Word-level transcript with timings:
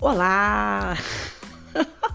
Olá! 0.00 0.96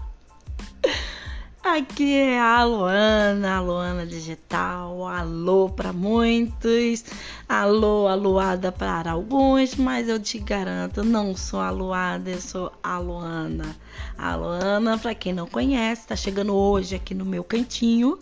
Aqui 1.64 2.14
é 2.14 2.38
a 2.38 2.62
Luana, 2.64 3.56
a 3.56 3.60
Luana 3.60 4.04
Digital. 4.04 5.06
Alô 5.06 5.70
para 5.70 5.94
muitos, 5.94 7.06
alô 7.48 8.06
aluada 8.06 8.70
para 8.70 9.12
alguns, 9.12 9.76
mas 9.76 10.10
eu 10.10 10.20
te 10.20 10.38
garanto, 10.38 11.02
não 11.02 11.34
sou 11.34 11.60
aluada, 11.60 12.28
eu 12.28 12.40
sou 12.40 12.70
a 12.82 12.98
Luana. 12.98 13.74
A 14.18 14.36
Luana, 14.36 14.98
para 14.98 15.14
quem 15.14 15.32
não 15.32 15.46
conhece, 15.46 16.06
tá 16.06 16.16
chegando 16.16 16.54
hoje 16.54 16.94
aqui 16.94 17.14
no 17.14 17.24
meu 17.24 17.42
cantinho. 17.42 18.18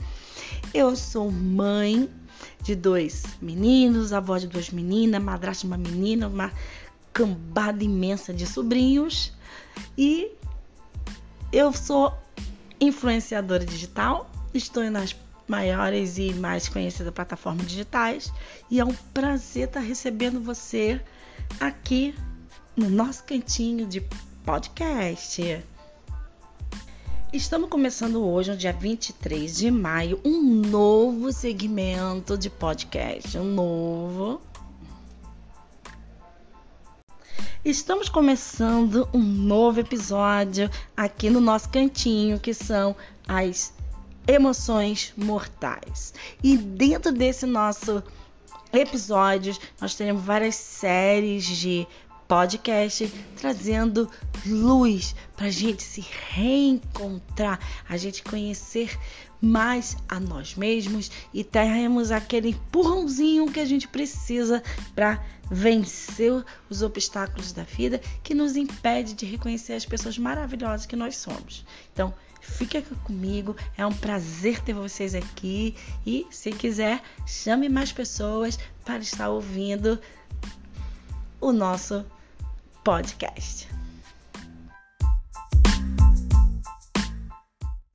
Eu 0.73 0.95
sou 0.95 1.33
mãe 1.33 2.09
de 2.62 2.75
dois 2.75 3.25
meninos, 3.41 4.12
avó 4.12 4.39
de 4.39 4.47
duas 4.47 4.70
meninas, 4.70 5.23
madrasta 5.23 5.66
de 5.66 5.66
uma 5.66 5.77
menina, 5.77 6.29
uma 6.29 6.53
cambada 7.12 7.83
imensa 7.83 8.33
de 8.33 8.47
sobrinhos. 8.47 9.33
E 9.97 10.30
eu 11.53 11.73
sou 11.73 12.15
influenciadora 12.80 13.65
digital, 13.65 14.30
estou 14.55 14.89
nas 14.91 15.15
maiores 15.47 16.19
e 16.19 16.33
mais 16.33 16.69
conhecidas 16.69 17.12
plataformas 17.12 17.67
digitais 17.67 18.33
e 18.70 18.81
é 18.81 18.84
um 18.84 18.95
prazer 19.12 19.69
estar 19.69 19.81
recebendo 19.81 20.41
você 20.41 21.01
aqui 21.61 22.15
no 22.77 22.89
nosso 22.89 23.25
cantinho 23.25 23.87
de 23.87 24.03
podcast. 24.45 25.62
Estamos 27.32 27.70
começando 27.70 28.22
hoje, 28.22 28.50
no 28.50 28.56
dia 28.59 28.74
23 28.74 29.56
de 29.56 29.70
maio, 29.70 30.20
um 30.22 30.42
novo 30.42 31.33
segmento 31.33 32.36
de 32.36 32.50
podcast, 32.50 33.39
um 33.39 33.44
novo 33.44 34.39
Estamos 37.64 38.11
começando 38.11 39.08
um 39.14 39.22
novo 39.22 39.80
episódio 39.80 40.69
aqui 40.94 41.30
no 41.30 41.41
nosso 41.41 41.70
cantinho, 41.70 42.39
que 42.39 42.52
são 42.52 42.94
as 43.27 43.72
emoções 44.27 45.14
mortais. 45.17 46.12
E 46.42 46.56
dentro 46.56 47.12
desse 47.12 47.46
nosso 47.46 48.02
episódio, 48.72 49.56
nós 49.80 49.94
teremos 49.94 50.22
várias 50.22 50.56
séries 50.56 51.44
de 51.46 51.86
podcast 52.28 53.06
trazendo 53.36 54.11
luz 54.47 55.15
para 55.37 55.47
a 55.47 55.51
gente 55.51 55.83
se 55.83 56.05
reencontrar, 56.31 57.59
a 57.89 57.97
gente 57.97 58.23
conhecer 58.23 58.98
mais 59.41 59.97
a 60.09 60.21
nós 60.21 60.55
mesmos 60.55 61.11
e 61.35 61.43
termos 61.43 62.12
aquele 62.12 62.51
empurrãozinho 62.51 63.51
que 63.51 63.59
a 63.59 63.65
gente 63.65 63.89
precisa 63.89 64.63
para 64.95 65.23
vencer 65.51 66.45
os 66.70 66.81
obstáculos 66.81 67.53
da 67.53 67.65
vida 67.65 68.01
que 68.23 68.35
nos 68.35 68.57
impede 68.57 69.15
de 69.15 69.27
reconhecer 69.27 69.75
as 69.75 69.85
pessoas 69.85 70.17
maravilhosas 70.17 70.87
que 70.87 70.95
nós 70.95 71.17
somos. 71.17 71.65
Então, 71.93 72.15
fique 72.41 72.79
aqui 72.79 72.95
comigo, 72.97 73.57
é 73.77 73.85
um 73.85 73.93
prazer 73.93 74.61
ter 74.61 74.75
vocês 74.75 75.15
aqui 75.15 75.75
e 76.07 76.25
se 76.31 76.53
quiser, 76.53 77.03
chame 77.27 77.69
mais 77.69 77.93
pessoas 77.93 78.59
para 78.85 78.98
estar 78.98 79.29
ouvindo 79.29 79.98
o 81.41 81.53
nosso 81.53 82.05
podcast. 82.85 83.81